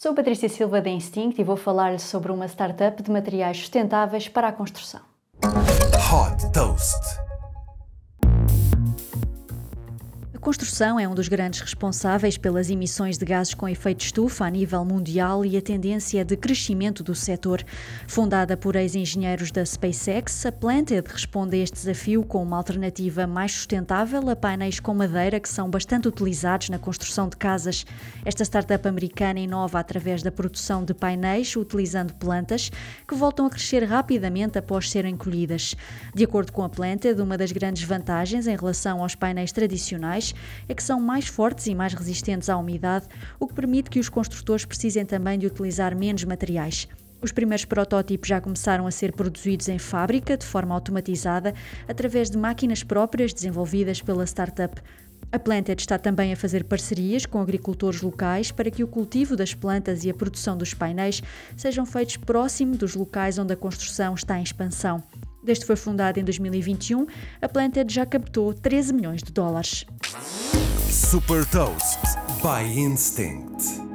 Sou 0.00 0.14
Patrícia 0.14 0.48
Silva 0.48 0.80
da 0.80 0.88
Instinct 0.90 1.40
e 1.40 1.44
vou 1.44 1.56
falar-lhe 1.56 1.98
sobre 1.98 2.30
uma 2.30 2.46
startup 2.46 3.02
de 3.02 3.10
materiais 3.10 3.58
sustentáveis 3.58 4.28
para 4.28 4.46
a 4.46 4.52
construção. 4.52 5.00
Hot 5.42 6.52
Toast. 6.52 7.17
Construção 10.48 10.98
é 10.98 11.06
um 11.06 11.14
dos 11.14 11.28
grandes 11.28 11.60
responsáveis 11.60 12.38
pelas 12.38 12.70
emissões 12.70 13.18
de 13.18 13.24
gases 13.26 13.52
com 13.52 13.68
efeito 13.68 14.06
estufa 14.06 14.46
a 14.46 14.50
nível 14.50 14.82
mundial 14.82 15.44
e 15.44 15.58
a 15.58 15.60
tendência 15.60 16.24
de 16.24 16.38
crescimento 16.38 17.02
do 17.02 17.14
setor. 17.14 17.62
Fundada 18.06 18.56
por 18.56 18.74
ex-engenheiros 18.74 19.50
da 19.50 19.66
SpaceX, 19.66 20.46
a 20.46 20.50
Planted 20.50 21.06
responde 21.06 21.54
a 21.54 21.58
este 21.58 21.74
desafio 21.74 22.24
com 22.24 22.42
uma 22.42 22.56
alternativa 22.56 23.26
mais 23.26 23.52
sustentável 23.52 24.26
a 24.30 24.34
painéis 24.34 24.80
com 24.80 24.94
madeira 24.94 25.38
que 25.38 25.50
são 25.50 25.68
bastante 25.68 26.08
utilizados 26.08 26.70
na 26.70 26.78
construção 26.78 27.28
de 27.28 27.36
casas. 27.36 27.84
Esta 28.24 28.42
startup 28.42 28.88
americana 28.88 29.40
inova 29.40 29.78
através 29.78 30.22
da 30.22 30.32
produção 30.32 30.82
de 30.82 30.94
painéis 30.94 31.54
utilizando 31.56 32.14
plantas 32.14 32.70
que 33.06 33.14
voltam 33.14 33.44
a 33.44 33.50
crescer 33.50 33.84
rapidamente 33.84 34.56
após 34.56 34.90
serem 34.90 35.14
colhidas. 35.14 35.76
De 36.14 36.24
acordo 36.24 36.52
com 36.52 36.62
a 36.62 36.70
Planted, 36.70 37.20
uma 37.20 37.36
das 37.36 37.52
grandes 37.52 37.82
vantagens 37.82 38.46
em 38.46 38.56
relação 38.56 39.02
aos 39.02 39.14
painéis 39.14 39.52
tradicionais 39.52 40.34
é 40.68 40.74
que 40.74 40.82
são 40.82 41.00
mais 41.00 41.26
fortes 41.26 41.66
e 41.66 41.74
mais 41.74 41.94
resistentes 41.94 42.48
à 42.48 42.56
umidade, 42.56 43.06
o 43.38 43.46
que 43.46 43.54
permite 43.54 43.90
que 43.90 44.00
os 44.00 44.08
construtores 44.08 44.64
precisem 44.64 45.04
também 45.04 45.38
de 45.38 45.46
utilizar 45.46 45.96
menos 45.96 46.24
materiais. 46.24 46.88
Os 47.20 47.32
primeiros 47.32 47.64
protótipos 47.64 48.28
já 48.28 48.40
começaram 48.40 48.86
a 48.86 48.90
ser 48.92 49.12
produzidos 49.12 49.68
em 49.68 49.78
fábrica, 49.78 50.36
de 50.36 50.46
forma 50.46 50.74
automatizada, 50.74 51.52
através 51.88 52.30
de 52.30 52.38
máquinas 52.38 52.84
próprias 52.84 53.32
desenvolvidas 53.32 54.00
pela 54.00 54.24
startup. 54.24 54.80
A 55.30 55.38
Planted 55.38 55.80
está 55.80 55.98
também 55.98 56.32
a 56.32 56.36
fazer 56.36 56.64
parcerias 56.64 57.26
com 57.26 57.40
agricultores 57.40 58.00
locais 58.00 58.50
para 58.50 58.70
que 58.70 58.84
o 58.84 58.88
cultivo 58.88 59.36
das 59.36 59.52
plantas 59.52 60.04
e 60.04 60.10
a 60.10 60.14
produção 60.14 60.56
dos 60.56 60.72
painéis 60.72 61.20
sejam 61.56 61.84
feitos 61.84 62.16
próximo 62.16 62.76
dos 62.76 62.94
locais 62.94 63.36
onde 63.36 63.52
a 63.52 63.56
construção 63.56 64.14
está 64.14 64.38
em 64.38 64.42
expansão. 64.42 65.02
Desde 65.42 65.62
que 65.62 65.66
foi 65.66 65.76
fundada 65.76 66.18
em 66.18 66.24
2021, 66.24 67.06
a 67.40 67.48
Planted 67.48 67.92
já 67.92 68.04
captou 68.04 68.52
13 68.52 68.92
milhões 68.92 69.22
de 69.22 69.32
dólares. 69.32 69.84
Super 70.90 71.44
Toast 71.46 71.98
by 72.42 72.78
Instinct. 72.78 73.87